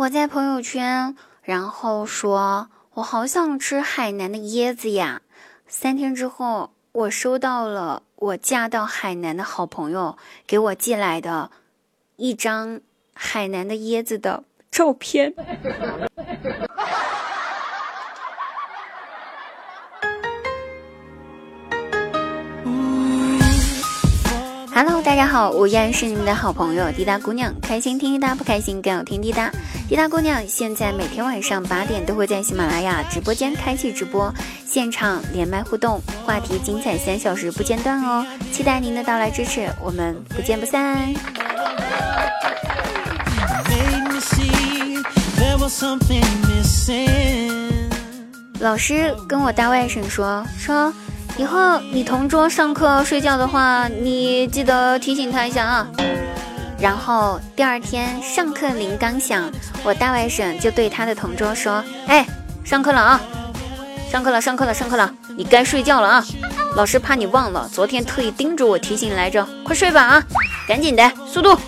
[0.00, 5.20] 我在朋友圈，然后说我好想吃海南的椰子呀。
[5.66, 10.16] 三天之后，我收到了我嫁到海南的好朋友
[10.46, 11.50] 给我寄来的
[12.16, 12.80] 一张
[13.12, 15.34] 海南的椰子的照片。
[24.82, 29.52] Hello，大家好，我依然是你们的好朋友滴答姑娘，开心听滴答，不开心更要听滴答。
[29.86, 34.32] 滴答姑娘现在每天晚上八点都会在喜马拉雅直播间开启直播，
[34.64, 41.12] 现场连麦互动，话题精彩三小时不间断哦，期待您的到来支持，我们不见不散。
[48.60, 50.90] 老师跟我大外甥说说。
[51.40, 55.88] 以后你同桌上课睡觉的话，你记得提醒他一下啊。
[56.78, 59.50] 然后第二天上课铃刚响，
[59.82, 62.26] 我大外甥就对他的同桌说：“哎，
[62.62, 63.18] 上课了啊，
[64.12, 66.22] 上课了，上课了，上课了，你该睡觉了啊。
[66.76, 70.22] 老师怕你忘了，昨天特意叮嘱我提醒来着，快睡吧啊，
[70.68, 71.58] 赶紧的，速度。”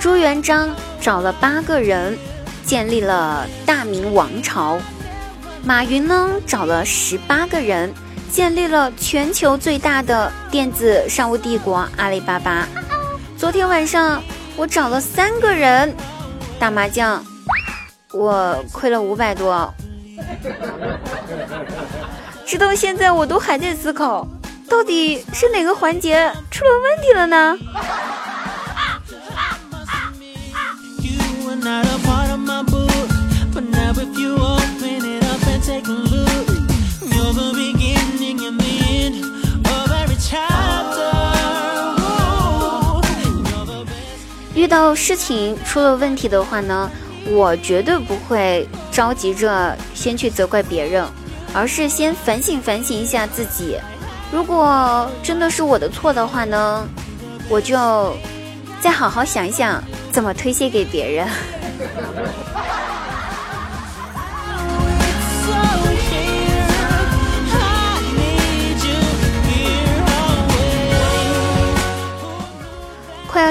[0.00, 2.18] 朱元璋找了八个人，
[2.64, 4.78] 建立了大明王朝。
[5.62, 7.92] 马云呢，找了十八个人，
[8.32, 12.66] 建立了全球最大的电子商务帝国阿里巴巴。
[13.36, 14.22] 昨天晚上
[14.56, 15.94] 我找了三个人
[16.58, 17.22] 打麻将，
[18.10, 19.70] 我亏了五百多。
[22.46, 24.26] 直到现在，我都还在思考，
[24.66, 27.58] 到底是哪个环节出了问题了呢？
[44.54, 46.90] 遇到事情出了问题的话呢，
[47.30, 51.04] 我绝对不会着急着先去责怪别人，
[51.54, 53.78] 而是先反省反省一下自己。
[54.30, 56.86] 如果真的是我的错的话呢，
[57.48, 58.14] 我就
[58.80, 59.82] 再好好想一想。
[60.12, 61.28] 怎么推卸给别人？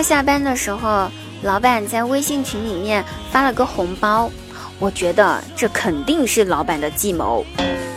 [0.01, 1.09] 下班的时候，
[1.43, 4.29] 老板在微信群里面发了个红包，
[4.79, 7.45] 我觉得这肯定是老板的计谋，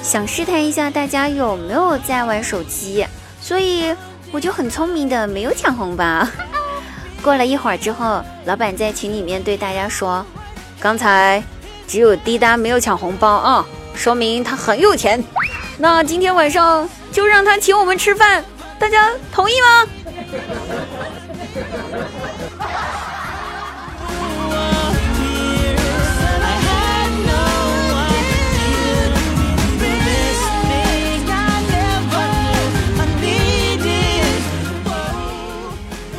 [0.02, 3.06] 想试探一下大家有没有在玩手机，
[3.40, 3.94] 所以
[4.30, 6.26] 我就很聪明的没有抢红包。
[7.22, 10.24] 过了一会儿之后，老板在群里面对大家说
[10.80, 11.42] ：“刚才
[11.86, 13.64] 只有滴答没有抢红包啊，
[13.94, 15.22] 说明他很有钱。
[15.78, 18.44] 那今天晚上就让他请我们吃饭，
[18.78, 19.88] 大家同意吗？”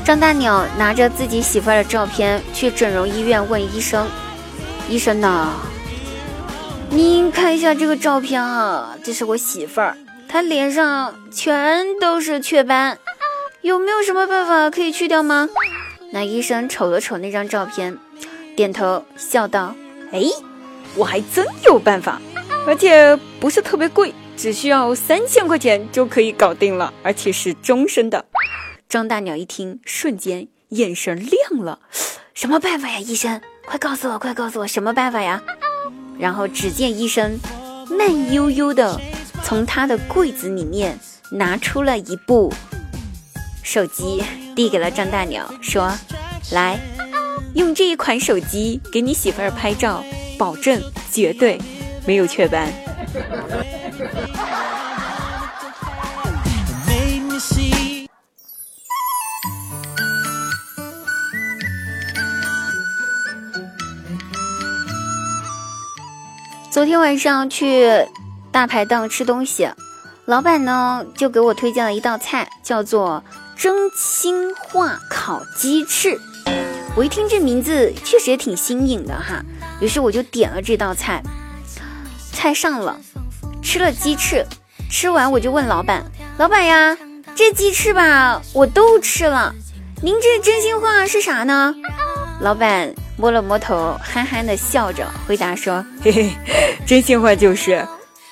[0.05, 4.05] 张大鸟拿着自己媳妇儿的照片去整容医院问医生
[4.89, 5.53] ：“医生呐，
[6.89, 9.95] 您看一下这个照片啊，这是我媳妇儿，
[10.27, 12.97] 她脸上全都是雀斑，
[13.61, 15.47] 有没有什么办法可以去掉吗？”
[16.11, 17.97] 那医生瞅了瞅那张照片，
[18.57, 19.73] 点头笑道
[20.11, 20.21] ：“哎，
[20.95, 22.21] 我还真有办法，
[22.67, 28.25] 而且不是特别贵，只需要三千块钱就可以搞定了，而且是终身的。”
[28.93, 31.79] 张大鸟一听，瞬间眼神亮了。
[32.35, 33.41] 什么办法呀，医生？
[33.65, 35.41] 快告诉我，快告诉我，什么办法呀？
[36.19, 37.39] 然后只见医生
[37.89, 39.01] 慢悠悠的
[39.43, 40.99] 从他的柜子里面
[41.31, 42.53] 拿出了一部
[43.63, 44.21] 手机，
[44.55, 45.91] 递给了张大鸟，说
[46.53, 46.79] ：“来，
[47.55, 50.05] 用这一款手机给你媳妇儿拍照，
[50.37, 50.79] 保证
[51.11, 51.59] 绝对
[52.05, 52.71] 没有雀斑。”
[66.73, 68.07] 昨天晚上去
[68.51, 69.69] 大排档吃东西，
[70.25, 73.23] 老板呢就给我推荐了一道菜，叫做
[73.55, 76.19] 蒸青化烤鸡翅。
[76.95, 79.45] 我一听这名字，确实也挺新颖的哈，
[79.79, 81.21] 于是我就点了这道菜。
[82.31, 82.99] 菜上了，
[83.61, 84.43] 吃了鸡翅，
[84.89, 86.03] 吃完我就问老板
[86.39, 86.97] ：“老板呀，
[87.35, 89.53] 这鸡翅吧，我都吃了，
[90.01, 91.75] 您这真心话是啥呢？”
[92.43, 96.29] 老板摸了摸头，憨憨的笑着回答说：“嘿嘿，
[96.85, 97.87] 真心话就是，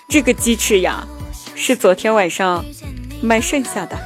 [0.09, 1.07] 这个鸡翅呀，
[1.55, 2.61] 是昨天晚上
[3.21, 3.97] 买剩下的。”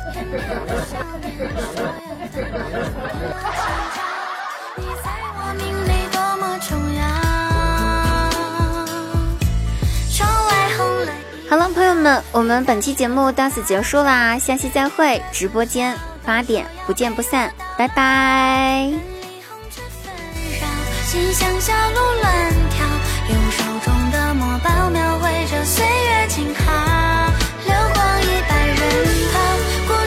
[11.49, 19.14] 好了，朋友们，我们本期节目到此结束啦，下期再会，直播间八点不见不散，拜拜。
[21.17, 21.74] 你想象